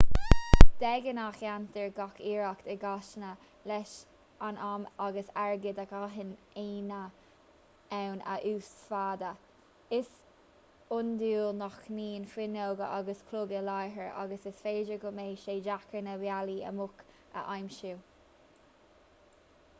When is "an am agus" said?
4.45-5.27